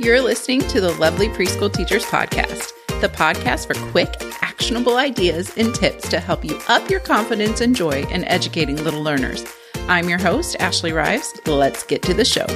You're 0.00 0.22
listening 0.22 0.62
to 0.68 0.80
the 0.80 0.92
Lovely 0.92 1.28
Preschool 1.28 1.70
Teachers 1.70 2.06
Podcast, 2.06 2.72
the 3.02 3.08
podcast 3.10 3.66
for 3.66 3.74
quick, 3.90 4.08
actionable 4.40 4.96
ideas 4.96 5.54
and 5.58 5.74
tips 5.74 6.08
to 6.08 6.18
help 6.18 6.42
you 6.42 6.58
up 6.68 6.88
your 6.88 7.00
confidence 7.00 7.60
and 7.60 7.76
joy 7.76 8.06
in 8.06 8.24
educating 8.24 8.82
little 8.82 9.02
learners. 9.02 9.44
I'm 9.88 10.08
your 10.08 10.16
host, 10.18 10.56
Ashley 10.58 10.94
Rives. 10.94 11.38
Let's 11.44 11.82
get 11.82 12.00
to 12.04 12.14
the 12.14 12.24
show. 12.24 12.46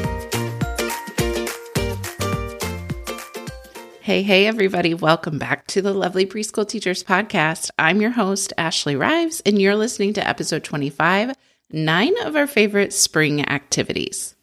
Hey, 4.00 4.22
hey, 4.22 4.46
everybody. 4.46 4.95
Welcome 4.95 5.38
back 5.38 5.66
to 5.66 5.82
the 5.82 5.92
Lovely 5.92 6.24
Preschool 6.24 6.66
Teachers 6.66 7.04
Podcast. 7.04 7.68
I'm 7.79 8.00
your 8.00 8.12
host, 8.12 8.54
Ashley 8.56 8.96
Rives, 8.96 9.42
and 9.45 9.61
you're 9.61 9.76
listening 9.76 10.14
to 10.14 10.26
episode 10.26 10.64
25 10.64 11.34
nine 11.70 12.14
of 12.24 12.36
our 12.36 12.46
favorite 12.46 12.95
spring 12.95 13.46
activities. 13.46 14.34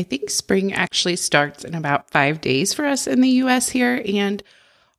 I 0.00 0.02
think 0.02 0.30
spring 0.30 0.72
actually 0.72 1.16
starts 1.16 1.62
in 1.62 1.74
about 1.74 2.08
five 2.10 2.40
days 2.40 2.72
for 2.72 2.86
us 2.86 3.06
in 3.06 3.20
the 3.20 3.28
US 3.42 3.68
here. 3.68 4.02
And 4.08 4.42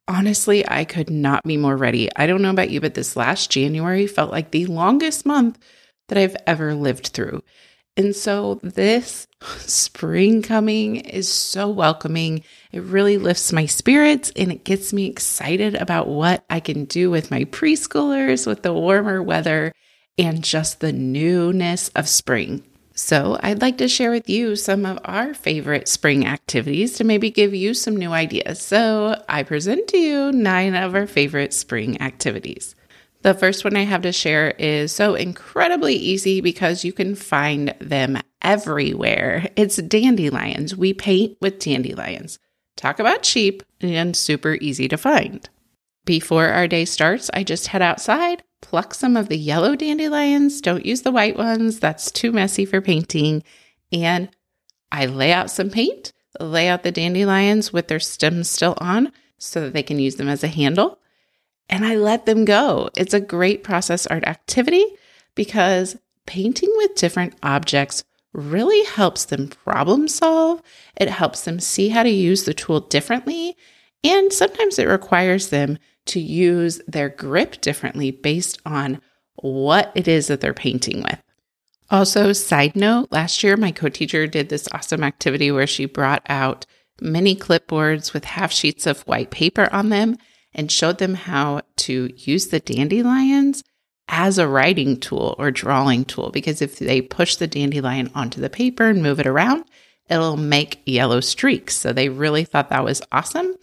honestly, 0.07 0.63
I 0.67 0.85
could 0.85 1.09
not 1.09 1.43
be 1.43 1.57
more 1.57 1.75
ready. 1.75 2.07
I 2.15 2.27
don't 2.27 2.43
know 2.43 2.51
about 2.51 2.69
you, 2.69 2.79
but 2.81 2.93
this 2.93 3.15
last 3.15 3.49
January 3.49 4.05
felt 4.05 4.29
like 4.29 4.51
the 4.51 4.67
longest 4.67 5.25
month 5.25 5.57
that 6.07 6.19
I've 6.19 6.37
ever 6.45 6.75
lived 6.75 7.07
through. 7.07 7.41
And 7.97 8.15
so 8.15 8.59
this 8.61 9.25
spring 9.57 10.43
coming 10.43 10.97
is 10.97 11.27
so 11.27 11.67
welcoming. 11.67 12.43
It 12.71 12.83
really 12.83 13.17
lifts 13.17 13.51
my 13.51 13.65
spirits 13.65 14.31
and 14.35 14.51
it 14.51 14.63
gets 14.63 14.93
me 14.93 15.07
excited 15.07 15.73
about 15.73 16.09
what 16.09 16.45
I 16.47 16.59
can 16.59 16.85
do 16.85 17.09
with 17.09 17.31
my 17.31 17.45
preschoolers 17.45 18.45
with 18.45 18.61
the 18.61 18.71
warmer 18.71 19.23
weather 19.23 19.73
and 20.19 20.43
just 20.43 20.79
the 20.79 20.93
newness 20.93 21.87
of 21.95 22.07
spring. 22.07 22.63
So, 23.01 23.35
I'd 23.41 23.63
like 23.63 23.79
to 23.79 23.87
share 23.87 24.11
with 24.11 24.29
you 24.29 24.55
some 24.55 24.85
of 24.85 24.99
our 25.03 25.33
favorite 25.33 25.87
spring 25.87 26.27
activities 26.27 26.93
to 26.93 27.03
maybe 27.03 27.31
give 27.31 27.51
you 27.51 27.73
some 27.73 27.97
new 27.97 28.11
ideas. 28.11 28.61
So, 28.61 29.19
I 29.27 29.41
present 29.41 29.87
to 29.87 29.97
you 29.97 30.31
nine 30.31 30.75
of 30.75 30.93
our 30.93 31.07
favorite 31.07 31.51
spring 31.51 31.99
activities. 31.99 32.75
The 33.23 33.33
first 33.33 33.63
one 33.63 33.75
I 33.75 33.85
have 33.85 34.03
to 34.03 34.11
share 34.11 34.51
is 34.51 34.91
so 34.91 35.15
incredibly 35.15 35.95
easy 35.95 36.41
because 36.41 36.85
you 36.85 36.93
can 36.93 37.15
find 37.15 37.73
them 37.81 38.19
everywhere. 38.43 39.47
It's 39.55 39.77
dandelions. 39.77 40.75
We 40.77 40.93
paint 40.93 41.37
with 41.41 41.57
dandelions. 41.57 42.37
Talk 42.77 42.99
about 42.99 43.23
cheap 43.23 43.63
and 43.81 44.15
super 44.15 44.59
easy 44.61 44.87
to 44.87 44.97
find. 44.97 45.49
Before 46.05 46.49
our 46.49 46.67
day 46.67 46.85
starts, 46.85 47.31
I 47.33 47.43
just 47.43 47.67
head 47.67 47.81
outside, 47.81 48.43
pluck 48.61 48.93
some 48.93 49.17
of 49.17 49.27
the 49.27 49.37
yellow 49.37 49.75
dandelions. 49.75 50.61
Don't 50.61 50.85
use 50.85 51.01
the 51.01 51.11
white 51.11 51.37
ones, 51.37 51.79
that's 51.79 52.11
too 52.11 52.31
messy 52.31 52.65
for 52.65 52.81
painting. 52.81 53.43
And 53.91 54.29
I 54.91 55.05
lay 55.05 55.31
out 55.31 55.51
some 55.51 55.69
paint, 55.69 56.13
lay 56.39 56.67
out 56.67 56.83
the 56.83 56.91
dandelions 56.91 57.73
with 57.73 57.87
their 57.87 57.99
stems 57.99 58.49
still 58.49 58.75
on 58.77 59.11
so 59.37 59.61
that 59.61 59.73
they 59.73 59.83
can 59.83 59.99
use 59.99 60.15
them 60.15 60.29
as 60.29 60.43
a 60.43 60.47
handle. 60.47 60.99
And 61.69 61.85
I 61.85 61.95
let 61.95 62.25
them 62.25 62.45
go. 62.45 62.89
It's 62.95 63.13
a 63.13 63.19
great 63.19 63.63
process 63.63 64.05
art 64.07 64.25
activity 64.25 64.85
because 65.35 65.97
painting 66.25 66.71
with 66.77 66.95
different 66.95 67.35
objects 67.41 68.03
really 68.33 68.83
helps 68.85 69.25
them 69.25 69.47
problem 69.47 70.07
solve. 70.07 70.61
It 70.95 71.09
helps 71.09 71.43
them 71.43 71.59
see 71.59 71.89
how 71.89 72.03
to 72.03 72.09
use 72.09 72.43
the 72.43 72.53
tool 72.53 72.81
differently. 72.81 73.55
And 74.03 74.31
sometimes 74.31 74.79
it 74.79 74.87
requires 74.87 75.49
them 75.49 75.77
to 76.07 76.19
use 76.19 76.81
their 76.87 77.09
grip 77.09 77.61
differently 77.61 78.11
based 78.11 78.59
on 78.65 79.01
what 79.35 79.91
it 79.95 80.07
is 80.07 80.27
that 80.27 80.41
they're 80.41 80.53
painting 80.53 81.03
with. 81.03 81.21
Also, 81.89 82.31
side 82.31 82.75
note, 82.75 83.11
last 83.11 83.43
year 83.43 83.57
my 83.57 83.71
co 83.71 83.89
teacher 83.89 84.25
did 84.27 84.49
this 84.49 84.67
awesome 84.71 85.03
activity 85.03 85.51
where 85.51 85.67
she 85.67 85.85
brought 85.85 86.23
out 86.29 86.65
mini 87.01 87.35
clipboards 87.35 88.13
with 88.13 88.23
half 88.23 88.51
sheets 88.51 88.85
of 88.85 89.01
white 89.01 89.31
paper 89.31 89.67
on 89.73 89.89
them 89.89 90.15
and 90.53 90.71
showed 90.71 90.99
them 90.99 91.15
how 91.15 91.61
to 91.75 92.09
use 92.15 92.47
the 92.47 92.59
dandelions 92.59 93.63
as 94.07 94.37
a 94.37 94.47
writing 94.47 94.97
tool 94.97 95.35
or 95.37 95.51
drawing 95.51 96.05
tool. 96.05 96.29
Because 96.31 96.61
if 96.61 96.79
they 96.79 97.01
push 97.01 97.35
the 97.35 97.47
dandelion 97.47 98.11
onto 98.13 98.39
the 98.41 98.49
paper 98.49 98.89
and 98.89 99.01
move 99.01 99.19
it 99.19 99.27
around, 99.27 99.65
it'll 100.09 100.37
make 100.37 100.81
yellow 100.85 101.21
streaks. 101.21 101.75
So 101.75 101.93
they 101.93 102.09
really 102.09 102.43
thought 102.43 102.69
that 102.69 102.83
was 102.83 103.01
awesome. 103.11 103.55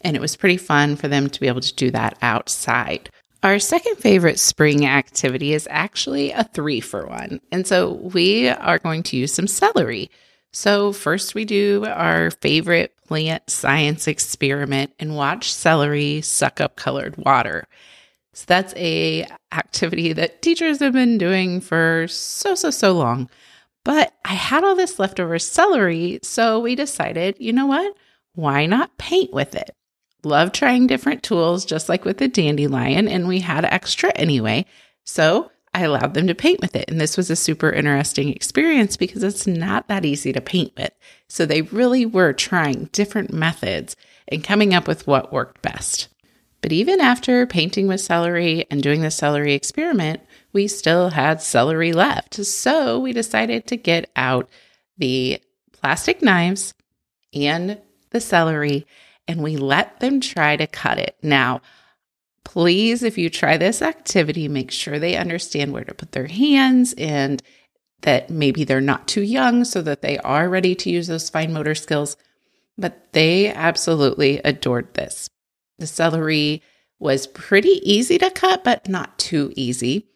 And 0.00 0.16
it 0.16 0.20
was 0.20 0.36
pretty 0.36 0.56
fun 0.56 0.96
for 0.96 1.08
them 1.08 1.28
to 1.28 1.40
be 1.40 1.48
able 1.48 1.60
to 1.60 1.74
do 1.74 1.90
that 1.90 2.16
outside. 2.22 3.10
Our 3.42 3.58
second 3.58 3.96
favorite 3.96 4.38
spring 4.38 4.86
activity 4.86 5.52
is 5.52 5.68
actually 5.70 6.32
a 6.32 6.44
three 6.44 6.80
for 6.80 7.06
one. 7.06 7.40
And 7.52 7.66
so 7.66 7.92
we 7.92 8.48
are 8.48 8.78
going 8.78 9.02
to 9.04 9.16
use 9.16 9.32
some 9.32 9.46
celery. 9.46 10.10
So, 10.52 10.92
first, 10.92 11.34
we 11.34 11.44
do 11.44 11.84
our 11.86 12.30
favorite 12.30 12.96
plant 13.06 13.48
science 13.50 14.08
experiment 14.08 14.92
and 14.98 15.14
watch 15.14 15.52
celery 15.52 16.22
suck 16.22 16.60
up 16.60 16.76
colored 16.76 17.16
water. 17.18 17.66
So 18.32 18.44
that's 18.46 18.74
a 18.74 19.26
activity 19.52 20.12
that 20.12 20.42
teachers 20.42 20.80
have 20.80 20.92
been 20.92 21.18
doing 21.18 21.60
for 21.60 22.06
so 22.08 22.54
so 22.54 22.70
so 22.70 22.92
long. 22.92 23.30
But 23.84 24.12
I 24.24 24.34
had 24.34 24.64
all 24.64 24.74
this 24.74 24.98
leftover 24.98 25.38
celery, 25.38 26.18
so 26.22 26.58
we 26.60 26.74
decided, 26.74 27.36
you 27.38 27.52
know 27.52 27.66
what? 27.66 27.94
Why 28.34 28.66
not 28.66 28.98
paint 28.98 29.32
with 29.32 29.54
it? 29.54 29.70
Love 30.24 30.52
trying 30.52 30.86
different 30.86 31.22
tools, 31.22 31.64
just 31.64 31.88
like 31.88 32.04
with 32.04 32.18
the 32.18 32.28
dandelion, 32.28 33.08
and 33.08 33.28
we 33.28 33.40
had 33.40 33.64
extra 33.64 34.10
anyway. 34.16 34.64
So 35.04 35.50
I 35.72 35.82
allowed 35.82 36.14
them 36.14 36.26
to 36.26 36.34
paint 36.34 36.60
with 36.60 36.74
it. 36.74 36.90
And 36.90 37.00
this 37.00 37.16
was 37.16 37.30
a 37.30 37.36
super 37.36 37.70
interesting 37.70 38.30
experience 38.30 38.96
because 38.96 39.22
it's 39.22 39.46
not 39.46 39.88
that 39.88 40.06
easy 40.06 40.32
to 40.32 40.40
paint 40.40 40.72
with. 40.76 40.90
So 41.28 41.44
they 41.44 41.62
really 41.62 42.06
were 42.06 42.32
trying 42.32 42.88
different 42.92 43.32
methods 43.32 43.94
and 44.26 44.42
coming 44.42 44.74
up 44.74 44.88
with 44.88 45.06
what 45.06 45.32
worked 45.32 45.60
best. 45.62 46.08
But 46.62 46.72
even 46.72 47.00
after 47.00 47.46
painting 47.46 47.86
with 47.86 48.00
celery 48.00 48.66
and 48.70 48.82
doing 48.82 49.02
the 49.02 49.10
celery 49.10 49.52
experiment, 49.52 50.20
we 50.52 50.66
still 50.66 51.10
had 51.10 51.42
celery 51.42 51.92
left. 51.92 52.34
So 52.44 52.98
we 52.98 53.12
decided 53.12 53.66
to 53.66 53.76
get 53.76 54.10
out 54.16 54.48
the 54.96 55.42
plastic 55.72 56.22
knives 56.22 56.72
and 57.34 57.78
the 58.10 58.20
celery 58.20 58.86
and 59.28 59.42
we 59.42 59.56
let 59.56 60.00
them 60.00 60.20
try 60.20 60.56
to 60.56 60.66
cut 60.66 60.98
it. 60.98 61.16
Now, 61.22 61.60
please, 62.44 63.02
if 63.02 63.18
you 63.18 63.28
try 63.28 63.56
this 63.56 63.82
activity, 63.82 64.48
make 64.48 64.70
sure 64.70 64.98
they 64.98 65.16
understand 65.16 65.72
where 65.72 65.84
to 65.84 65.94
put 65.94 66.12
their 66.12 66.26
hands 66.26 66.94
and 66.96 67.42
that 68.02 68.30
maybe 68.30 68.64
they're 68.64 68.80
not 68.80 69.08
too 69.08 69.22
young 69.22 69.64
so 69.64 69.82
that 69.82 70.02
they 70.02 70.18
are 70.18 70.48
ready 70.48 70.74
to 70.76 70.90
use 70.90 71.06
those 71.06 71.30
fine 71.30 71.52
motor 71.52 71.74
skills. 71.74 72.16
But 72.78 73.12
they 73.12 73.52
absolutely 73.52 74.38
adored 74.44 74.94
this. 74.94 75.28
The 75.78 75.86
celery 75.86 76.62
was 76.98 77.26
pretty 77.26 77.80
easy 77.82 78.18
to 78.18 78.30
cut, 78.30 78.64
but 78.64 78.88
not 78.88 79.18
too 79.18 79.52
easy. 79.56 80.08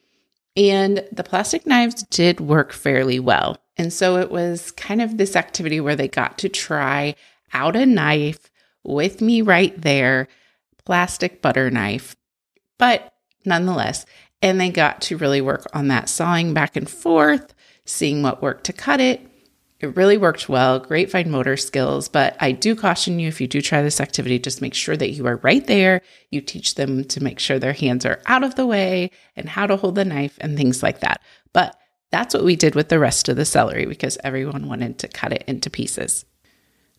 And 0.56 1.04
the 1.12 1.24
plastic 1.24 1.66
knives 1.66 2.02
did 2.04 2.40
work 2.40 2.72
fairly 2.72 3.18
well. 3.18 3.58
And 3.76 3.92
so 3.92 4.16
it 4.16 4.30
was 4.30 4.72
kind 4.72 5.00
of 5.00 5.16
this 5.16 5.36
activity 5.36 5.80
where 5.80 5.96
they 5.96 6.08
got 6.08 6.38
to 6.38 6.48
try 6.48 7.14
out 7.52 7.76
a 7.76 7.86
knife 7.86 8.49
with 8.84 9.20
me 9.20 9.42
right 9.42 9.78
there, 9.80 10.28
plastic 10.84 11.42
butter 11.42 11.70
knife. 11.70 12.16
But 12.78 13.12
nonetheless, 13.44 14.06
and 14.42 14.60
they 14.60 14.70
got 14.70 15.02
to 15.02 15.16
really 15.16 15.40
work 15.40 15.66
on 15.74 15.88
that 15.88 16.08
sawing 16.08 16.54
back 16.54 16.76
and 16.76 16.88
forth, 16.88 17.54
seeing 17.84 18.22
what 18.22 18.42
worked 18.42 18.64
to 18.64 18.72
cut 18.72 19.00
it. 19.00 19.26
It 19.80 19.96
really 19.96 20.18
worked 20.18 20.48
well, 20.48 20.78
great 20.78 21.10
fine 21.10 21.30
motor 21.30 21.56
skills. 21.56 22.08
But 22.08 22.36
I 22.38 22.52
do 22.52 22.74
caution 22.74 23.18
you 23.18 23.28
if 23.28 23.40
you 23.40 23.46
do 23.46 23.62
try 23.62 23.82
this 23.82 24.00
activity, 24.00 24.38
just 24.38 24.60
make 24.60 24.74
sure 24.74 24.96
that 24.96 25.12
you 25.12 25.26
are 25.26 25.36
right 25.36 25.66
there. 25.66 26.02
You 26.30 26.42
teach 26.42 26.74
them 26.74 27.04
to 27.04 27.22
make 27.22 27.38
sure 27.38 27.58
their 27.58 27.72
hands 27.72 28.04
are 28.04 28.20
out 28.26 28.44
of 28.44 28.56
the 28.56 28.66
way 28.66 29.10
and 29.36 29.48
how 29.48 29.66
to 29.66 29.76
hold 29.76 29.94
the 29.94 30.04
knife 30.04 30.36
and 30.40 30.56
things 30.56 30.82
like 30.82 31.00
that. 31.00 31.22
But 31.54 31.76
that's 32.10 32.34
what 32.34 32.44
we 32.44 32.56
did 32.56 32.74
with 32.74 32.88
the 32.88 32.98
rest 32.98 33.28
of 33.28 33.36
the 33.36 33.44
celery 33.44 33.86
because 33.86 34.18
everyone 34.22 34.68
wanted 34.68 34.98
to 34.98 35.08
cut 35.08 35.32
it 35.32 35.44
into 35.46 35.70
pieces. 35.70 36.24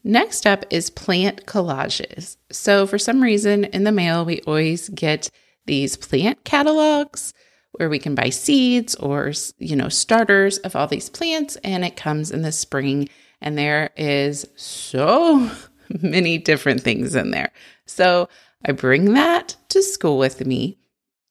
Next 0.03 0.47
up 0.47 0.66
is 0.70 0.90
plant 0.90 1.46
collages. 1.46 2.37
So, 2.52 2.87
for 2.87 2.97
some 2.97 3.22
reason 3.22 3.66
in 3.66 3.84
the 3.84 3.91
mail, 3.91 4.25
we 4.25 4.41
always 4.41 4.90
get 4.90 5.29
these 5.66 5.96
plant 5.96 6.43
catalogs 6.43 7.34
where 7.73 7.90
we 7.90 7.99
can 7.99 8.16
buy 8.16 8.29
seeds 8.29 8.96
or, 8.96 9.31
you 9.59 9.75
know, 9.75 9.90
starters 9.90 10.58
of 10.59 10.75
all 10.75 10.87
these 10.87 11.09
plants. 11.09 11.55
And 11.64 11.85
it 11.85 11.96
comes 11.96 12.31
in 12.31 12.41
the 12.41 12.52
spring, 12.52 13.09
and 13.41 13.58
there 13.58 13.91
is 13.96 14.47
so 14.55 15.52
many 16.02 16.37
different 16.40 16.81
things 16.81 17.16
in 17.16 17.31
there. 17.31 17.52
So, 17.85 18.28
I 18.66 18.72
bring 18.72 19.14
that 19.14 19.55
to 19.70 19.84
school 19.84 20.17
with 20.17 20.46
me, 20.46 20.78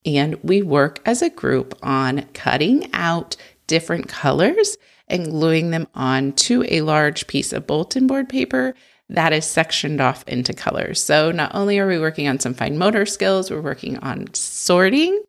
and 0.06 0.37
we 0.44 0.62
work 0.62 1.00
as 1.05 1.23
a 1.23 1.31
group 1.31 1.77
on 1.83 2.27
cutting 2.35 2.93
out 2.93 3.37
different 3.70 4.08
colors 4.08 4.76
and 5.06 5.31
gluing 5.31 5.70
them 5.70 5.87
on 5.94 6.32
to 6.32 6.64
a 6.67 6.81
large 6.81 7.28
piece 7.28 7.52
of 7.52 7.69
bulletin 7.69 8.08
board 8.08 8.28
paper 8.28 8.75
that 9.08 9.32
is 9.32 9.44
sectioned 9.44 10.00
off 10.00 10.25
into 10.26 10.52
colors. 10.52 11.00
So 11.00 11.31
not 11.31 11.55
only 11.55 11.78
are 11.78 11.87
we 11.87 12.00
working 12.00 12.26
on 12.26 12.40
some 12.40 12.52
fine 12.52 12.76
motor 12.76 13.06
skills, 13.06 13.49
we're 13.49 13.61
working 13.61 13.96
on 13.99 14.34
sorting, 14.34 15.22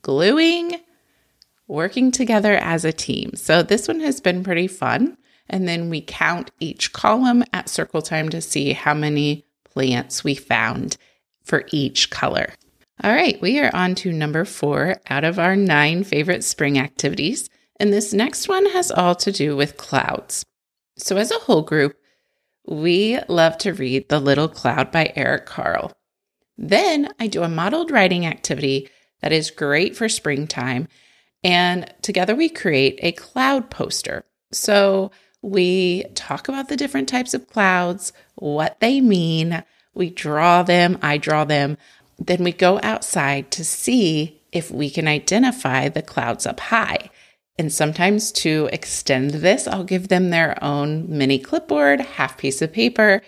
gluing, 0.00 0.80
working 1.68 2.10
together 2.10 2.54
as 2.54 2.86
a 2.86 2.92
team. 2.92 3.32
So 3.34 3.62
this 3.62 3.86
one 3.86 4.00
has 4.00 4.18
been 4.18 4.42
pretty 4.42 4.66
fun. 4.66 5.18
And 5.46 5.68
then 5.68 5.90
we 5.90 6.00
count 6.00 6.52
each 6.58 6.94
column 6.94 7.44
at 7.52 7.68
circle 7.68 8.00
time 8.00 8.30
to 8.30 8.40
see 8.40 8.72
how 8.72 8.94
many 8.94 9.44
plants 9.70 10.24
we 10.24 10.34
found 10.34 10.96
for 11.42 11.64
each 11.70 12.08
color. 12.08 12.54
All 13.02 13.12
right, 13.12 13.38
we 13.42 13.60
are 13.60 13.74
on 13.74 13.94
to 13.96 14.12
number 14.12 14.46
four 14.46 14.96
out 15.10 15.24
of 15.24 15.38
our 15.38 15.54
nine 15.54 16.02
favorite 16.02 16.44
spring 16.44 16.78
activities. 16.78 17.50
And 17.80 17.92
this 17.92 18.12
next 18.12 18.48
one 18.48 18.66
has 18.66 18.90
all 18.90 19.14
to 19.16 19.32
do 19.32 19.56
with 19.56 19.76
clouds. 19.76 20.44
So, 20.96 21.16
as 21.16 21.30
a 21.30 21.40
whole 21.40 21.62
group, 21.62 21.96
we 22.66 23.18
love 23.28 23.58
to 23.58 23.72
read 23.74 24.08
The 24.08 24.20
Little 24.20 24.48
Cloud 24.48 24.90
by 24.90 25.12
Eric 25.16 25.46
Carle. 25.46 25.92
Then 26.56 27.12
I 27.18 27.26
do 27.26 27.42
a 27.42 27.48
modeled 27.48 27.90
writing 27.90 28.26
activity 28.26 28.88
that 29.20 29.32
is 29.32 29.50
great 29.50 29.96
for 29.96 30.08
springtime. 30.08 30.88
And 31.42 31.92
together 32.00 32.34
we 32.34 32.48
create 32.48 32.98
a 33.02 33.12
cloud 33.12 33.70
poster. 33.70 34.24
So 34.52 35.10
we 35.42 36.04
talk 36.14 36.48
about 36.48 36.68
the 36.68 36.76
different 36.76 37.08
types 37.08 37.34
of 37.34 37.48
clouds, 37.48 38.12
what 38.36 38.80
they 38.80 39.00
mean. 39.00 39.62
We 39.94 40.10
draw 40.10 40.62
them, 40.62 40.98
I 41.02 41.18
draw 41.18 41.44
them. 41.44 41.76
Then 42.18 42.44
we 42.44 42.52
go 42.52 42.80
outside 42.82 43.50
to 43.52 43.64
see 43.64 44.40
if 44.52 44.70
we 44.70 44.88
can 44.88 45.08
identify 45.08 45.88
the 45.88 46.02
clouds 46.02 46.46
up 46.46 46.60
high. 46.60 47.10
And 47.56 47.72
sometimes 47.72 48.32
to 48.32 48.68
extend 48.72 49.30
this, 49.30 49.68
I'll 49.68 49.84
give 49.84 50.08
them 50.08 50.30
their 50.30 50.62
own 50.62 51.06
mini 51.08 51.38
clipboard, 51.38 52.00
half 52.00 52.36
piece 52.36 52.60
of 52.60 52.72
paper, 52.72 53.22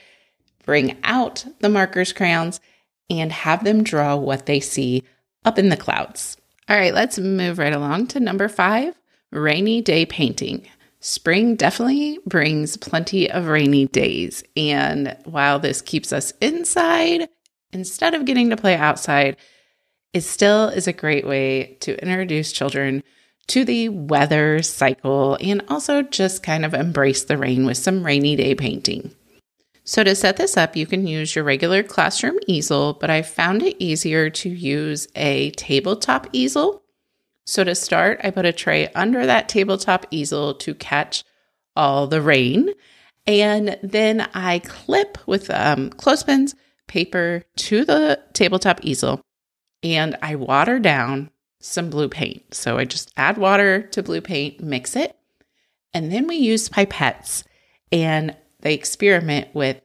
bring 0.65 0.97
out 1.05 1.45
the 1.61 1.69
markers, 1.69 2.13
crayons, 2.13 2.61
and 3.09 3.31
have 3.31 3.63
them 3.63 3.85
draw 3.85 4.17
what 4.17 4.47
they 4.47 4.59
see 4.59 5.05
up 5.45 5.59
in 5.59 5.69
the 5.69 5.77
clouds. 5.77 6.37
All 6.69 6.77
right, 6.77 6.93
let's 6.93 7.19
move 7.19 7.59
right 7.59 7.73
along 7.73 8.09
to 8.09 8.21
number 8.21 8.49
five 8.49 8.99
rainy 9.31 9.81
day 9.81 10.05
painting. 10.05 10.67
Spring 10.99 11.55
definitely 11.55 12.19
brings 12.27 12.77
plenty 12.77 13.31
of 13.31 13.47
rainy 13.47 13.87
days. 13.87 14.43
And 14.57 15.17
while 15.25 15.61
this 15.61 15.81
keeps 15.81 16.13
us 16.13 16.33
inside, 16.41 17.29
instead 17.73 18.15
of 18.15 18.25
getting 18.25 18.51
to 18.51 18.57
play 18.57 18.75
outside, 18.75 19.37
it 20.13 20.23
still 20.23 20.69
is 20.69 20.89
a 20.89 20.93
great 20.93 21.25
way 21.25 21.77
to 21.81 22.01
introduce 22.03 22.51
children 22.51 23.05
to 23.49 23.65
the 23.65 23.89
weather 23.89 24.63
cycle 24.63 25.39
and 25.41 25.63
also 25.69 26.03
just 26.03 26.43
kind 26.43 26.65
of 26.65 26.75
embrace 26.75 27.25
the 27.25 27.39
rain 27.39 27.65
with 27.65 27.77
some 27.77 28.05
rainy 28.05 28.37
day 28.37 28.55
painting. 28.55 29.13
So, 29.85 30.03
to 30.03 30.17
set 30.17 30.37
this 30.37 30.57
up, 30.57 30.75
you 30.75 30.85
can 30.85 31.07
use 31.07 31.37
your 31.37 31.45
regular 31.45 31.85
classroom 31.85 32.39
easel, 32.49 32.95
but 32.95 33.09
I 33.09 33.23
found 33.23 33.63
it 33.63 33.77
easier 33.79 34.31
to 34.31 34.49
use 34.49 35.07
a 35.15 35.53
tabletop 35.53 36.27
easel. 36.33 36.83
So, 37.45 37.63
to 37.63 37.75
start, 37.77 38.21
I 38.25 38.33
put 38.33 38.47
a 38.47 38.53
tray 38.53 38.89
under 38.95 39.25
that 39.27 39.49
tabletop 39.49 40.07
easel 40.11 40.55
to 40.55 40.75
catch 40.75 41.23
all 41.77 42.09
the 42.09 42.21
rain. 42.21 42.71
And 43.29 43.79
then 43.83 44.29
I 44.35 44.59
clip 44.61 45.19
with 45.27 45.51
um, 45.51 45.91
clothespins 45.91 46.57
paper 46.89 47.45
to 47.57 47.85
the 47.85 48.21
tabletop 48.33 48.81
easel 48.85 49.21
and 49.83 50.17
I 50.23 50.37
water 50.37 50.79
down 50.79 51.31
some 51.61 51.91
blue 51.91 52.09
paint. 52.09 52.55
So 52.55 52.79
I 52.79 52.85
just 52.85 53.13
add 53.17 53.39
water 53.39 53.83
to 53.83 54.03
blue 54.03 54.21
paint, 54.21 54.61
mix 54.61 54.97
it, 54.97 55.17
and 55.93 56.13
then 56.13 56.27
we 56.27 56.37
use 56.37 56.69
pipettes 56.69 57.43
and 57.93 58.37
they 58.61 58.75
experiment 58.75 59.55
with 59.55 59.81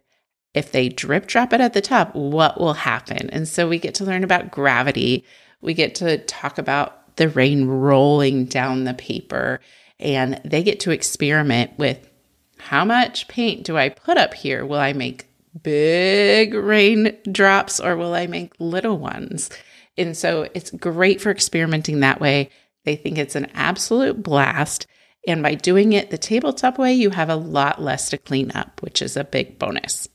if 0.54 0.72
they 0.72 0.90
drip 0.90 1.28
drop 1.28 1.54
it 1.54 1.62
at 1.62 1.74
the 1.74 1.82
top, 1.82 2.14
what 2.14 2.60
will 2.60 2.74
happen? 2.74 3.30
And 3.30 3.48
so 3.48 3.70
we 3.70 3.80
get 3.80 3.96
to 3.96 4.06
learn 4.06 4.24
about 4.24 4.52
gravity. 4.52 5.24
We 5.62 5.74
get 5.74 5.96
to 5.96 6.18
talk 6.18 6.58
about 6.58 7.16
the 7.16 7.30
rain 7.30 7.68
rolling 7.68 8.46
down 8.46 8.84
the 8.84 8.94
paper, 8.94 9.62
and 10.00 10.42
they 10.44 10.64
get 10.64 10.80
to 10.82 10.92
experiment 10.92 11.78
with 11.78 12.10
how 12.58 12.86
much 12.86 13.28
paint 13.28 13.64
do 13.64 13.78
I 13.78 13.90
put 13.90 14.18
up 14.18 14.34
here? 14.34 14.66
Will 14.66 14.80
I 14.80 14.94
make 14.94 15.28
big 15.64 16.54
rain 16.54 17.18
drops 17.32 17.80
or 17.80 17.96
will 17.96 18.14
I 18.14 18.28
make 18.28 18.54
little 18.60 18.98
ones? 18.98 19.50
And 19.98 20.16
so 20.16 20.48
it's 20.54 20.72
great 20.72 21.22
for 21.22 21.32
experimenting 21.32 22.00
that 22.00 22.22
way. 22.22 22.50
They 22.86 22.96
think 22.96 23.18
it's 23.18 23.36
an 23.36 23.52
absolute 23.54 24.22
blast. 24.24 24.88
And 25.28 25.44
by 25.44 25.56
doing 25.56 25.94
it 25.94 26.10
the 26.10 26.18
tabletop 26.18 26.78
way, 26.78 26.94
you 26.94 27.12
have 27.12 27.30
a 27.30 27.36
lot 27.36 27.82
less 27.82 28.10
to 28.10 28.18
clean 28.18 28.52
up, 28.56 28.82
which 28.82 29.02
is 29.02 29.16
a 29.16 29.24
big 29.24 29.60
bonus. 29.60 30.08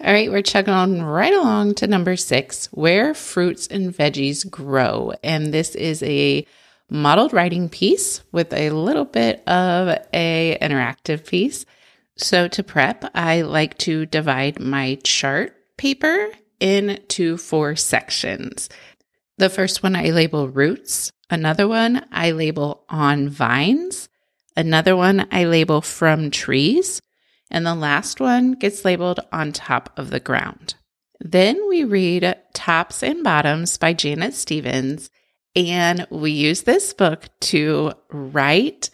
All 0.00 0.12
right, 0.12 0.30
we're 0.30 0.42
chugging 0.42 0.74
on 0.74 1.02
right 1.02 1.32
along 1.32 1.76
to 1.76 1.86
number 1.86 2.16
six, 2.16 2.66
where 2.72 3.14
fruits 3.14 3.66
and 3.66 3.94
veggies 3.94 4.48
grow. 4.48 5.12
And 5.22 5.52
this 5.52 5.74
is 5.74 6.02
a 6.02 6.46
modeled 6.90 7.32
writing 7.32 7.68
piece 7.68 8.22
with 8.32 8.52
a 8.52 8.70
little 8.70 9.04
bit 9.04 9.46
of 9.48 9.98
a 10.12 10.58
interactive 10.60 11.26
piece. 11.26 11.64
So 12.16 12.48
to 12.48 12.62
prep, 12.62 13.04
I 13.14 13.42
like 13.42 13.78
to 13.78 14.06
divide 14.06 14.60
my 14.60 14.98
chart 15.02 15.54
paper 15.76 16.28
into 16.60 17.36
four 17.36 17.76
sections. 17.76 18.68
The 19.38 19.50
first 19.50 19.82
one 19.82 19.96
I 19.96 20.10
label 20.10 20.48
roots, 20.48 21.10
another 21.28 21.66
one 21.66 22.06
I 22.12 22.30
label 22.30 22.84
on 22.88 23.28
vines, 23.28 24.08
Another 24.56 24.96
one 24.96 25.26
I 25.32 25.44
label 25.44 25.80
from 25.80 26.30
trees. 26.30 27.00
And 27.50 27.66
the 27.66 27.74
last 27.74 28.20
one 28.20 28.52
gets 28.52 28.84
labeled 28.84 29.20
on 29.32 29.52
top 29.52 29.90
of 29.96 30.10
the 30.10 30.20
ground. 30.20 30.74
Then 31.20 31.68
we 31.68 31.84
read 31.84 32.36
Tops 32.52 33.02
and 33.02 33.22
Bottoms 33.22 33.76
by 33.76 33.92
Janet 33.92 34.34
Stevens. 34.34 35.10
And 35.54 36.06
we 36.10 36.32
use 36.32 36.62
this 36.62 36.92
book 36.92 37.28
to 37.40 37.92
write 38.10 38.90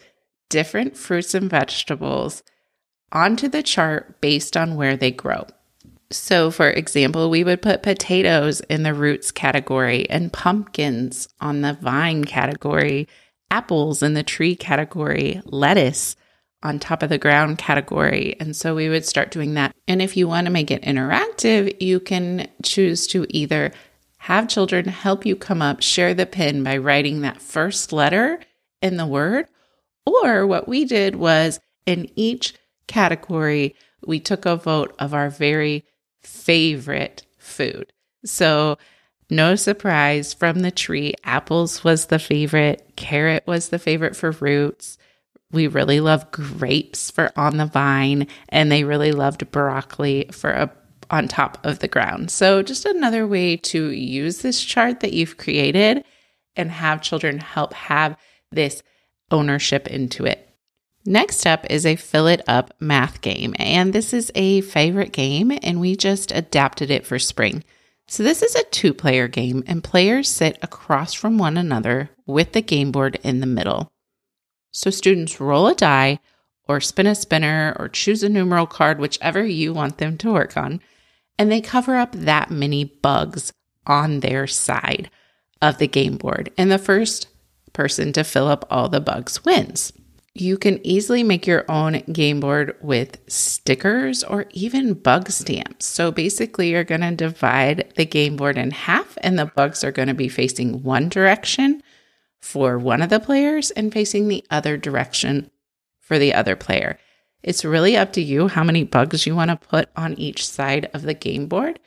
different 0.49 0.97
fruits 0.97 1.33
and 1.33 1.49
vegetables 1.49 2.43
onto 3.11 3.47
the 3.47 3.63
chart 3.63 4.21
based 4.21 4.55
on 4.55 4.75
where 4.75 4.95
they 4.95 5.11
grow. 5.11 5.45
So, 6.13 6.51
for 6.51 6.69
example, 6.69 7.29
we 7.29 7.43
would 7.43 7.61
put 7.61 7.83
potatoes 7.83 8.59
in 8.61 8.83
the 8.83 8.93
roots 8.93 9.31
category 9.31 10.09
and 10.09 10.31
pumpkins 10.31 11.27
on 11.39 11.61
the 11.61 11.73
vine 11.73 12.25
category 12.25 13.07
apples 13.49 14.01
in 14.01 14.13
the 14.13 14.23
tree 14.23 14.55
category, 14.55 15.41
lettuce 15.45 16.15
on 16.63 16.79
top 16.79 17.03
of 17.03 17.09
the 17.09 17.17
ground 17.17 17.57
category. 17.57 18.35
And 18.39 18.55
so 18.55 18.75
we 18.75 18.89
would 18.89 19.05
start 19.05 19.31
doing 19.31 19.55
that. 19.55 19.75
And 19.87 20.01
if 20.01 20.15
you 20.15 20.27
want 20.27 20.45
to 20.45 20.51
make 20.51 20.71
it 20.71 20.83
interactive, 20.83 21.81
you 21.81 21.99
can 21.99 22.47
choose 22.63 23.07
to 23.07 23.25
either 23.29 23.71
have 24.19 24.47
children 24.47 24.85
help 24.85 25.25
you 25.25 25.35
come 25.35 25.61
up, 25.61 25.81
share 25.81 26.13
the 26.13 26.25
pin 26.25 26.63
by 26.63 26.77
writing 26.77 27.21
that 27.21 27.41
first 27.41 27.91
letter 27.91 28.39
in 28.81 28.97
the 28.97 29.07
word. 29.07 29.47
Or 30.05 30.45
what 30.45 30.67
we 30.67 30.85
did 30.85 31.15
was 31.15 31.59
in 31.85 32.09
each 32.15 32.53
category, 32.87 33.75
we 34.05 34.19
took 34.19 34.45
a 34.45 34.55
vote 34.55 34.95
of 34.99 35.13
our 35.13 35.29
very 35.29 35.85
favorite 36.21 37.23
food. 37.37 37.91
So 38.25 38.77
no 39.29 39.55
surprise 39.55 40.33
from 40.33 40.59
the 40.59 40.71
tree. 40.71 41.13
Apples 41.23 41.83
was 41.83 42.07
the 42.07 42.19
favorite, 42.19 42.93
carrot 42.97 43.43
was 43.47 43.69
the 43.69 43.79
favorite 43.79 44.15
for 44.15 44.31
roots. 44.31 44.97
We 45.51 45.67
really 45.67 45.99
love 45.99 46.31
grapes 46.31 47.11
for 47.11 47.31
on 47.35 47.57
the 47.57 47.65
vine, 47.65 48.27
and 48.49 48.71
they 48.71 48.83
really 48.83 49.11
loved 49.11 49.49
broccoli 49.51 50.29
for 50.31 50.51
a, 50.51 50.71
on 51.09 51.27
top 51.27 51.65
of 51.65 51.79
the 51.79 51.87
ground. 51.87 52.31
So, 52.31 52.61
just 52.61 52.85
another 52.85 53.27
way 53.27 53.57
to 53.57 53.91
use 53.91 54.41
this 54.41 54.63
chart 54.63 55.01
that 55.01 55.13
you've 55.13 55.37
created 55.37 56.05
and 56.55 56.71
have 56.71 57.01
children 57.01 57.39
help 57.39 57.73
have 57.73 58.17
this 58.51 58.81
ownership 59.29 59.87
into 59.87 60.25
it. 60.25 60.50
Next 61.05 61.47
up 61.47 61.65
is 61.69 61.85
a 61.85 61.95
fill 61.95 62.27
it 62.27 62.41
up 62.47 62.73
math 62.79 63.21
game, 63.21 63.55
and 63.57 63.91
this 63.91 64.13
is 64.13 64.31
a 64.35 64.61
favorite 64.61 65.11
game, 65.11 65.51
and 65.63 65.79
we 65.79 65.95
just 65.95 66.31
adapted 66.31 66.91
it 66.91 67.07
for 67.07 67.17
spring. 67.17 67.63
So, 68.07 68.21
this 68.21 68.43
is 68.43 68.55
a 68.55 68.63
two 68.65 68.93
player 68.93 69.27
game, 69.27 69.63
and 69.65 69.83
players 69.83 70.29
sit 70.29 70.59
across 70.61 71.13
from 71.13 71.39
one 71.39 71.57
another 71.57 72.11
with 72.27 72.51
the 72.51 72.61
game 72.61 72.91
board 72.91 73.19
in 73.23 73.39
the 73.39 73.47
middle. 73.47 73.91
So, 74.71 74.91
students 74.91 75.39
roll 75.39 75.67
a 75.67 75.73
die 75.73 76.19
or 76.67 76.79
spin 76.79 77.07
a 77.07 77.15
spinner 77.15 77.75
or 77.79 77.89
choose 77.89 78.21
a 78.21 78.29
numeral 78.29 78.67
card, 78.67 78.99
whichever 78.99 79.43
you 79.43 79.73
want 79.73 79.97
them 79.97 80.17
to 80.19 80.31
work 80.31 80.55
on, 80.55 80.81
and 81.39 81.51
they 81.51 81.61
cover 81.61 81.95
up 81.95 82.11
that 82.11 82.51
many 82.51 82.83
bugs 82.83 83.51
on 83.87 84.19
their 84.19 84.45
side 84.45 85.09
of 85.63 85.79
the 85.79 85.87
game 85.87 86.17
board. 86.17 86.51
And 86.59 86.71
the 86.71 86.77
first 86.77 87.27
person 87.73 88.13
to 88.13 88.23
fill 88.23 88.47
up 88.47 88.67
all 88.69 88.87
the 88.87 89.01
bugs 89.01 89.43
wins. 89.43 89.93
You 90.33 90.57
can 90.57 90.79
easily 90.85 91.23
make 91.23 91.45
your 91.45 91.65
own 91.69 91.99
game 92.11 92.39
board 92.39 92.77
with 92.81 93.17
stickers 93.27 94.23
or 94.23 94.45
even 94.51 94.93
bug 94.93 95.29
stamps. 95.29 95.85
So 95.85 96.09
basically, 96.09 96.69
you're 96.69 96.85
going 96.85 97.01
to 97.01 97.11
divide 97.11 97.93
the 97.97 98.05
game 98.05 98.37
board 98.37 98.57
in 98.57 98.71
half, 98.71 99.17
and 99.21 99.37
the 99.37 99.47
bugs 99.47 99.83
are 99.83 99.91
going 99.91 100.07
to 100.07 100.13
be 100.13 100.29
facing 100.29 100.83
one 100.83 101.09
direction 101.09 101.83
for 102.39 102.77
one 102.79 103.01
of 103.01 103.09
the 103.09 103.19
players 103.19 103.71
and 103.71 103.91
facing 103.91 104.29
the 104.29 104.45
other 104.49 104.77
direction 104.77 105.51
for 105.99 106.17
the 106.17 106.33
other 106.33 106.55
player. 106.55 106.97
It's 107.43 107.65
really 107.65 107.97
up 107.97 108.13
to 108.13 108.21
you 108.21 108.47
how 108.47 108.63
many 108.63 108.85
bugs 108.85 109.25
you 109.25 109.35
want 109.35 109.51
to 109.51 109.67
put 109.67 109.89
on 109.97 110.13
each 110.13 110.47
side 110.47 110.89
of 110.93 111.01
the 111.01 111.13
game 111.13 111.47
board, 111.47 111.77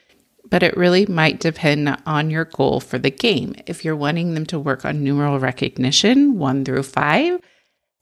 but 0.51 0.63
it 0.63 0.77
really 0.77 1.07
might 1.07 1.41
depend 1.41 1.97
on 2.05 2.31
your 2.31 2.45
goal 2.45 2.81
for 2.81 2.99
the 2.99 3.11
game. 3.11 3.55
If 3.67 3.85
you're 3.85 3.97
wanting 3.97 4.35
them 4.35 4.45
to 4.47 4.59
work 4.59 4.85
on 4.85 5.03
numeral 5.03 5.39
recognition, 5.39 6.39
one 6.39 6.65
through 6.65 6.83
five, 6.83 7.41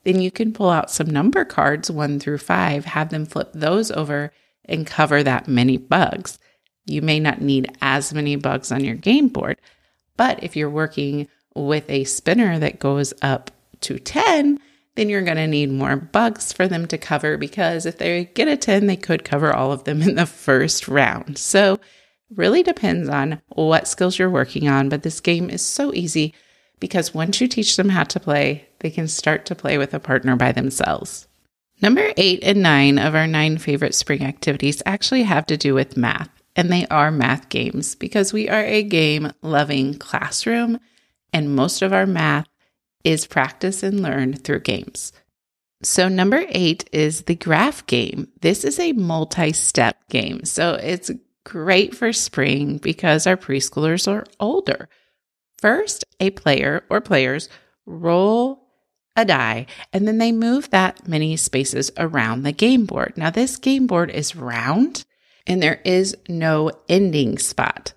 then 0.04 0.21
you 0.21 0.30
can 0.30 0.52
pull 0.52 0.71
out 0.71 0.90
some 0.90 1.09
number 1.09 1.44
cards, 1.44 1.90
one 1.90 2.18
through 2.18 2.38
five, 2.38 2.85
have 2.85 3.11
them 3.11 3.26
flip 3.26 3.50
those 3.52 3.90
over 3.90 4.32
and 4.64 4.87
cover 4.87 5.23
that 5.23 5.49
many 5.49 5.76
bugs. 5.76 6.38
You 6.87 7.02
may 7.02 7.21
not 7.21 7.40
need 7.40 7.71
as 7.80 8.12
many 8.12 8.37
bugs 8.37 8.73
on 8.73 8.85
your 8.85 8.97
game 8.97 9.28
board, 9.28 9.61
but 10.16 10.42
if 10.42 10.56
you're 10.56 10.71
working 10.71 11.28
with 11.54 11.88
a 11.88 12.04
spinner 12.04 12.59
that 12.59 12.80
goes 12.80 13.12
up 13.23 13.50
to 13.82 13.99
10, 13.99 14.59
then 14.94 15.09
you're 15.09 15.23
going 15.23 15.37
to 15.37 15.47
need 15.47 15.71
more 15.71 15.97
bugs 15.97 16.52
for 16.52 16.68
them 16.68 16.87
to 16.87 16.99
cover 16.99 17.37
because 17.37 17.87
if 17.87 17.99
they 17.99 18.26
get 18.35 18.49
a 18.49 18.56
10, 18.56 18.87
they 18.87 18.97
could 18.97 19.25
cover 19.25 19.52
all 19.52 19.73
of 19.73 19.85
them 19.85 20.02
in 20.02 20.16
the 20.16 20.26
first 20.26 20.88
round. 20.88 21.38
So, 21.38 21.78
really 22.35 22.62
depends 22.62 23.11
on 23.11 23.42
what 23.49 23.87
skills 23.87 24.18
you're 24.18 24.30
working 24.30 24.66
on, 24.66 24.88
but 24.88 25.02
this 25.02 25.21
game 25.21 25.50
is 25.50 25.64
so 25.64 25.92
easy 25.92 26.35
because 26.82 27.14
once 27.14 27.40
you 27.40 27.46
teach 27.46 27.76
them 27.76 27.90
how 27.90 28.02
to 28.02 28.18
play, 28.18 28.66
they 28.80 28.90
can 28.90 29.06
start 29.06 29.46
to 29.46 29.54
play 29.54 29.78
with 29.78 29.94
a 29.94 30.00
partner 30.00 30.34
by 30.34 30.50
themselves. 30.50 31.28
Number 31.80 32.10
eight 32.16 32.40
and 32.42 32.60
nine 32.60 32.98
of 32.98 33.14
our 33.14 33.28
nine 33.28 33.58
favorite 33.58 33.94
spring 33.94 34.24
activities 34.24 34.82
actually 34.84 35.22
have 35.22 35.46
to 35.46 35.56
do 35.56 35.74
with 35.74 35.96
math, 35.96 36.28
and 36.56 36.72
they 36.72 36.88
are 36.88 37.12
math 37.12 37.48
games 37.48 37.94
because 37.94 38.32
we 38.32 38.48
are 38.48 38.64
a 38.64 38.82
game 38.82 39.30
loving 39.42 39.94
classroom, 39.96 40.80
and 41.32 41.54
most 41.54 41.82
of 41.82 41.92
our 41.92 42.04
math 42.04 42.48
is 43.04 43.28
practice 43.28 43.84
and 43.84 44.02
learned 44.02 44.42
through 44.42 44.62
games. 44.62 45.12
So, 45.84 46.08
number 46.08 46.44
eight 46.48 46.88
is 46.90 47.22
the 47.22 47.36
graph 47.36 47.86
game. 47.86 48.26
This 48.40 48.64
is 48.64 48.80
a 48.80 48.92
multi 48.92 49.52
step 49.52 49.98
game. 50.10 50.44
So, 50.44 50.74
it's 50.74 51.12
great 51.44 51.94
for 51.94 52.12
spring 52.12 52.78
because 52.78 53.28
our 53.28 53.36
preschoolers 53.36 54.10
are 54.10 54.26
older. 54.40 54.88
First, 55.62 56.04
a 56.19 56.31
player 56.31 56.85
or 56.90 57.00
players 57.00 57.49
roll 57.87 58.66
a 59.14 59.25
die 59.25 59.66
and 59.92 60.09
then 60.09 60.19
they 60.19 60.33
move 60.33 60.71
that 60.71 61.07
many 61.07 61.37
spaces 61.37 61.92
around 61.97 62.42
the 62.42 62.52
game 62.52 62.85
board. 62.85 63.14
Now, 63.16 63.31
this 63.31 63.57
game 63.57 63.87
board 63.87 64.11
is 64.11 64.35
round 64.35 65.04
and 65.47 65.62
there 65.62 65.81
is 65.85 66.16
no 66.28 66.73
ending 66.88 67.38
spot. 67.38 67.95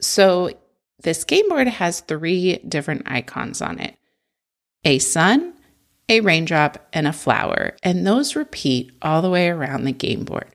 So, 0.00 0.50
this 1.02 1.24
game 1.24 1.48
board 1.48 1.66
has 1.66 2.00
three 2.00 2.58
different 2.58 3.02
icons 3.06 3.60
on 3.60 3.80
it 3.80 3.96
a 4.84 5.00
sun, 5.00 5.54
a 6.08 6.20
raindrop, 6.20 6.88
and 6.92 7.06
a 7.06 7.12
flower, 7.12 7.76
and 7.82 8.06
those 8.06 8.36
repeat 8.36 8.92
all 9.02 9.22
the 9.22 9.30
way 9.30 9.48
around 9.48 9.84
the 9.84 9.92
game 9.92 10.24
board. 10.24 10.54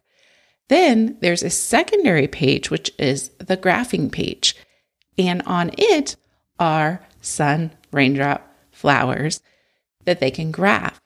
Then 0.70 1.18
there's 1.20 1.44
a 1.44 1.50
secondary 1.50 2.28
page, 2.28 2.70
which 2.70 2.90
is 2.98 3.30
the 3.40 3.58
graphing 3.58 4.12
page, 4.12 4.56
and 5.18 5.42
on 5.44 5.72
it 5.78 6.16
are 6.60 7.06
sun, 7.22 7.72
raindrop, 7.92 8.50
flowers 8.72 9.42
that 10.06 10.20
they 10.20 10.32
can 10.32 10.52
graph. 10.52 11.00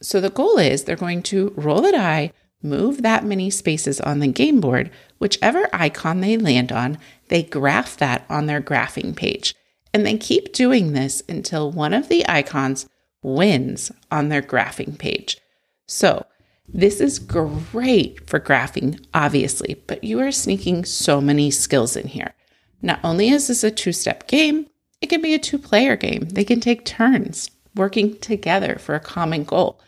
So 0.00 0.20
the 0.20 0.30
goal 0.30 0.58
is 0.58 0.84
they're 0.84 0.96
going 0.96 1.22
to 1.24 1.52
roll 1.56 1.80
the 1.80 1.92
die, 1.92 2.32
move 2.62 3.02
that 3.02 3.24
many 3.24 3.50
spaces 3.50 4.00
on 4.00 4.18
the 4.18 4.28
game 4.28 4.60
board, 4.60 4.90
whichever 5.18 5.68
icon 5.72 6.20
they 6.20 6.36
land 6.36 6.72
on, 6.72 6.98
they 7.28 7.42
graph 7.42 7.96
that 7.98 8.24
on 8.28 8.46
their 8.46 8.60
graphing 8.60 9.14
page. 9.14 9.54
And 9.92 10.04
they 10.04 10.16
keep 10.18 10.52
doing 10.52 10.92
this 10.92 11.22
until 11.28 11.70
one 11.70 11.94
of 11.94 12.08
the 12.08 12.28
icons 12.28 12.86
wins 13.22 13.90
on 14.10 14.28
their 14.28 14.42
graphing 14.42 14.98
page. 14.98 15.38
So, 15.86 16.26
this 16.70 17.00
is 17.00 17.18
great 17.18 18.28
for 18.28 18.38
graphing, 18.38 19.02
obviously, 19.14 19.82
but 19.86 20.04
you 20.04 20.20
are 20.20 20.30
sneaking 20.30 20.84
so 20.84 21.18
many 21.18 21.50
skills 21.50 21.96
in 21.96 22.08
here. 22.08 22.34
Not 22.80 23.00
only 23.02 23.28
is 23.28 23.48
this 23.48 23.64
a 23.64 23.70
two 23.70 23.92
step 23.92 24.26
game, 24.26 24.66
it 25.00 25.08
can 25.08 25.22
be 25.22 25.34
a 25.34 25.38
two 25.38 25.58
player 25.58 25.96
game. 25.96 26.28
They 26.28 26.44
can 26.44 26.60
take 26.60 26.84
turns 26.84 27.50
working 27.74 28.18
together 28.18 28.76
for 28.76 28.94
a 28.94 29.00
common 29.00 29.44
goal. 29.44 29.80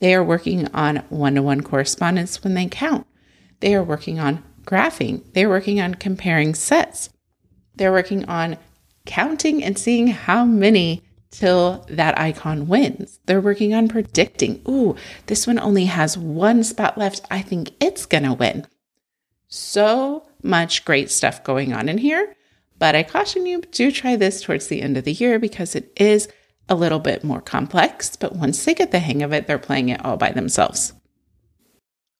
They 0.00 0.14
are 0.14 0.24
working 0.24 0.68
on 0.74 0.96
one 1.08 1.34
to 1.34 1.42
one 1.42 1.62
correspondence 1.62 2.42
when 2.42 2.54
they 2.54 2.66
count. 2.66 3.06
They 3.60 3.74
are 3.74 3.82
working 3.82 4.18
on 4.18 4.42
graphing. 4.64 5.22
They're 5.32 5.48
working 5.48 5.80
on 5.80 5.94
comparing 5.94 6.54
sets. 6.54 7.10
They're 7.76 7.92
working 7.92 8.24
on 8.26 8.56
counting 9.06 9.62
and 9.62 9.78
seeing 9.78 10.08
how 10.08 10.44
many 10.44 11.02
till 11.30 11.84
that 11.88 12.18
icon 12.18 12.68
wins. 12.68 13.18
They're 13.26 13.40
working 13.40 13.74
on 13.74 13.88
predicting, 13.88 14.62
ooh, 14.68 14.96
this 15.26 15.46
one 15.46 15.58
only 15.58 15.86
has 15.86 16.16
one 16.16 16.62
spot 16.64 16.96
left. 16.96 17.22
I 17.30 17.42
think 17.42 17.72
it's 17.80 18.06
going 18.06 18.24
to 18.24 18.34
win. 18.34 18.66
So 19.54 20.26
much 20.42 20.84
great 20.84 21.12
stuff 21.12 21.44
going 21.44 21.72
on 21.72 21.88
in 21.88 21.98
here. 21.98 22.34
But 22.80 22.96
I 22.96 23.04
caution 23.04 23.46
you, 23.46 23.60
do 23.60 23.92
try 23.92 24.16
this 24.16 24.42
towards 24.42 24.66
the 24.66 24.82
end 24.82 24.96
of 24.96 25.04
the 25.04 25.12
year 25.12 25.38
because 25.38 25.76
it 25.76 25.92
is 25.94 26.26
a 26.68 26.74
little 26.74 26.98
bit 26.98 27.22
more 27.22 27.40
complex. 27.40 28.16
But 28.16 28.34
once 28.34 28.64
they 28.64 28.74
get 28.74 28.90
the 28.90 28.98
hang 28.98 29.22
of 29.22 29.32
it, 29.32 29.46
they're 29.46 29.60
playing 29.60 29.90
it 29.90 30.04
all 30.04 30.16
by 30.16 30.32
themselves. 30.32 30.92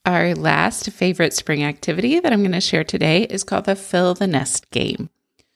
Our 0.07 0.37
last 0.37 0.93
favorite 0.93 1.33
spring 1.33 1.65
activity 1.65 2.21
that 2.21 2.33
I'm 2.33 2.43
going 2.43 2.53
to 2.53 2.61
share 2.61 2.85
today 2.85 3.25
is 3.25 3.43
called 3.43 3.65
the 3.65 3.75
Fill 3.75 4.15
the 4.15 4.29
Nest 4.29 4.71
game. 4.71 5.11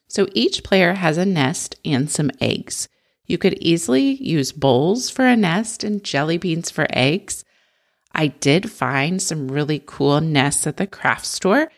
So 0.08 0.26
each 0.32 0.64
player 0.64 0.94
has 0.94 1.16
a 1.16 1.24
nest 1.24 1.76
and 1.84 2.10
some 2.10 2.32
eggs. 2.40 2.88
You 3.26 3.38
could 3.38 3.54
easily 3.60 4.14
use 4.14 4.50
bowls 4.50 5.10
for 5.10 5.26
a 5.26 5.36
nest 5.36 5.84
and 5.84 6.02
jelly 6.02 6.38
beans 6.38 6.72
for 6.72 6.88
eggs. 6.90 7.44
I 8.18 8.26
did 8.26 8.68
find 8.68 9.22
some 9.22 9.48
really 9.48 9.80
cool 9.86 10.20
nests 10.20 10.66
at 10.66 10.76
the 10.76 10.88
craft 10.88 11.24
store 11.24 11.70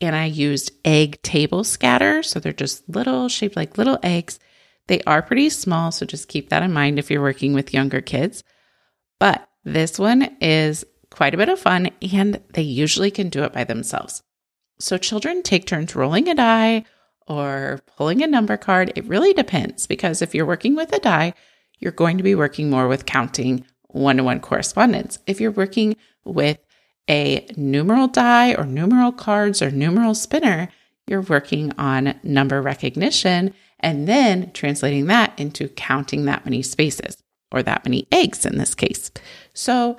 and 0.00 0.14
I 0.14 0.26
used 0.26 0.70
egg 0.84 1.20
table 1.22 1.64
scatter. 1.64 2.22
So 2.22 2.38
they're 2.38 2.52
just 2.52 2.88
little, 2.88 3.28
shaped 3.28 3.56
like 3.56 3.76
little 3.76 3.98
eggs. 4.04 4.38
They 4.86 5.00
are 5.08 5.22
pretty 5.22 5.50
small, 5.50 5.90
so 5.90 6.06
just 6.06 6.28
keep 6.28 6.50
that 6.50 6.62
in 6.62 6.72
mind 6.72 7.00
if 7.00 7.10
you're 7.10 7.20
working 7.20 7.52
with 7.52 7.74
younger 7.74 8.00
kids. 8.00 8.44
But 9.18 9.48
this 9.64 9.98
one 9.98 10.36
is 10.40 10.84
quite 11.10 11.34
a 11.34 11.36
bit 11.36 11.48
of 11.48 11.58
fun 11.58 11.90
and 12.12 12.40
they 12.54 12.62
usually 12.62 13.10
can 13.10 13.28
do 13.28 13.42
it 13.42 13.52
by 13.52 13.64
themselves. 13.64 14.22
So 14.78 14.98
children 14.98 15.42
take 15.42 15.66
turns 15.66 15.96
rolling 15.96 16.28
a 16.28 16.34
die 16.36 16.84
or 17.26 17.80
pulling 17.96 18.22
a 18.22 18.28
number 18.28 18.56
card. 18.56 18.92
It 18.94 19.04
really 19.06 19.32
depends 19.32 19.88
because 19.88 20.22
if 20.22 20.32
you're 20.32 20.46
working 20.46 20.76
with 20.76 20.92
a 20.92 21.00
die, 21.00 21.34
you're 21.80 21.90
going 21.90 22.18
to 22.18 22.22
be 22.22 22.36
working 22.36 22.70
more 22.70 22.86
with 22.86 23.04
counting 23.04 23.64
one 23.88 24.16
to 24.18 24.24
one 24.24 24.40
correspondence. 24.40 25.18
If 25.26 25.40
you're 25.40 25.50
working 25.50 25.96
with 26.24 26.58
a 27.08 27.46
numeral 27.56 28.08
die 28.08 28.54
or 28.54 28.64
numeral 28.64 29.12
cards 29.12 29.62
or 29.62 29.70
numeral 29.70 30.14
spinner, 30.14 30.68
you're 31.06 31.22
working 31.22 31.72
on 31.78 32.18
number 32.22 32.60
recognition 32.60 33.54
and 33.80 34.06
then 34.06 34.50
translating 34.52 35.06
that 35.06 35.38
into 35.38 35.68
counting 35.68 36.26
that 36.26 36.44
many 36.44 36.62
spaces 36.62 37.16
or 37.50 37.62
that 37.62 37.84
many 37.84 38.06
eggs 38.12 38.44
in 38.44 38.58
this 38.58 38.74
case. 38.74 39.10
So 39.54 39.96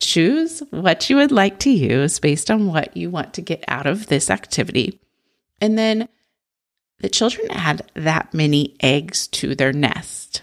choose 0.00 0.62
what 0.70 1.08
you 1.08 1.16
would 1.16 1.32
like 1.32 1.58
to 1.60 1.70
use 1.70 2.20
based 2.20 2.50
on 2.50 2.66
what 2.66 2.96
you 2.96 3.10
want 3.10 3.34
to 3.34 3.42
get 3.42 3.64
out 3.68 3.86
of 3.86 4.06
this 4.06 4.30
activity. 4.30 5.00
And 5.60 5.78
then 5.78 6.08
the 7.00 7.08
children 7.08 7.50
add 7.50 7.90
that 7.94 8.34
many 8.34 8.76
eggs 8.80 9.28
to 9.28 9.54
their 9.54 9.72
nest. 9.72 10.42